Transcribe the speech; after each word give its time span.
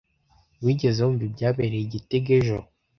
Wigeze 0.63 0.99
wumva 1.05 1.23
ibyabereye 1.27 1.83
i 1.85 1.91
gitega 1.93 2.29
ejo? 2.39 2.57